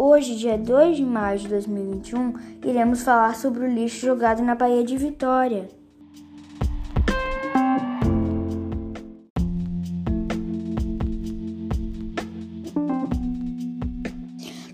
Hoje, 0.00 0.36
dia 0.36 0.56
2 0.56 0.96
de 0.96 1.04
maio 1.04 1.38
de 1.38 1.48
2021, 1.48 2.32
iremos 2.64 3.02
falar 3.02 3.36
sobre 3.36 3.64
o 3.64 3.66
lixo 3.66 4.06
jogado 4.06 4.42
na 4.42 4.54
Baía 4.54 4.82
de 4.82 4.96
Vitória. 4.96 5.68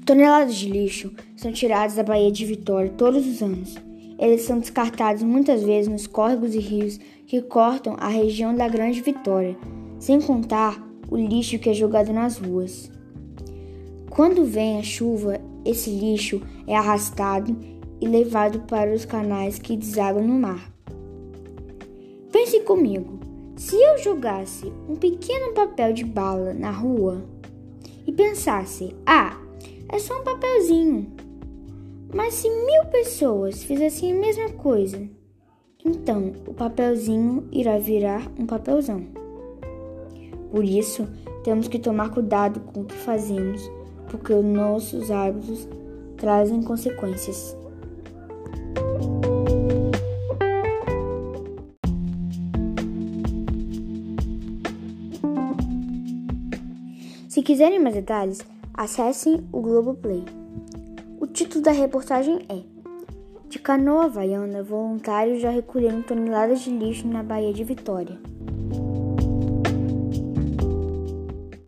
Toneladas 0.07 0.55
de 0.55 0.71
lixo 0.71 1.13
são 1.37 1.51
tiradas 1.51 1.97
da 1.97 2.05
Baía 2.05 2.31
de 2.31 2.47
Vitória 2.47 2.93
todos 2.97 3.27
os 3.27 3.43
anos. 3.43 3.75
Eles 4.17 4.43
são 4.43 4.61
descartados 4.61 5.25
muitas 5.25 5.65
vezes 5.65 5.91
nos 5.91 6.07
córregos 6.07 6.55
e 6.55 6.61
rios 6.61 7.01
que 7.27 7.43
cortam 7.43 7.97
a 7.99 8.07
região 8.07 8.55
da 8.55 8.69
Grande 8.69 9.01
Vitória, 9.01 9.57
sem 9.99 10.21
contar 10.21 10.81
o 11.11 11.17
lixo 11.17 11.59
que 11.59 11.71
é 11.71 11.75
jogado 11.75 12.13
nas 12.13 12.39
ruas. 12.39 12.95
Quando 14.15 14.45
vem 14.45 14.79
a 14.79 14.83
chuva, 14.85 15.41
esse 15.65 15.91
lixo 15.91 16.41
é 16.69 16.77
arrastado 16.77 17.57
e 18.01 18.07
levado 18.07 18.61
para 18.61 18.95
os 18.95 19.05
canais 19.05 19.59
que 19.59 19.77
desagam 19.77 20.25
no 20.25 20.35
mar. 20.35 20.73
Pense 22.31 22.61
comigo: 22.61 23.19
se 23.57 23.75
eu 23.75 23.99
jogasse 23.99 24.73
um 24.89 24.95
pequeno 24.95 25.53
papel 25.53 25.93
de 25.93 26.05
bala 26.05 26.55
na 26.55 26.71
rua 26.71 27.25
e 28.07 28.13
pensasse, 28.13 28.95
ah, 29.05 29.37
é 29.89 29.99
só 29.99 30.21
um 30.21 30.23
papelzinho, 30.23 31.13
mas 32.15 32.35
se 32.35 32.49
mil 32.49 32.85
pessoas 32.93 33.65
fizessem 33.65 34.13
a 34.13 34.21
mesma 34.21 34.51
coisa, 34.51 35.09
então 35.85 36.35
o 36.47 36.55
papelzinho 36.55 37.49
irá 37.51 37.79
virar 37.79 38.31
um 38.39 38.47
papelzão. 38.47 39.09
Por 40.53 40.63
isso, 40.63 41.09
temos 41.43 41.67
que 41.67 41.81
tomar 41.81 42.11
cuidado 42.11 42.61
com 42.61 42.83
o 42.83 42.85
que 42.85 42.95
fazemos 42.95 43.69
porque 44.15 44.33
os 44.33 44.45
nossos 44.45 45.11
hábitos 45.11 45.69
trazem 46.17 46.63
consequências. 46.63 47.57
Se 57.29 57.43
quiserem 57.43 57.81
mais 57.81 57.97
detalhes, 57.97 58.39
acessem 58.73 59.45
o 59.51 59.61
Globoplay. 59.61 60.25
O 61.19 61.27
título 61.27 61.65
da 61.65 61.73
reportagem 61.73 62.39
é 62.49 62.63
De 63.49 63.59
canoa 63.59 64.05
havaiana, 64.05 64.63
voluntários 64.63 65.43
já 65.43 65.51
recolheram 65.51 66.03
toneladas 66.03 66.61
de 66.61 66.71
lixo 66.71 67.09
na 67.09 67.25
Baía 67.25 67.53
de 67.53 67.65
Vitória. 67.65 68.17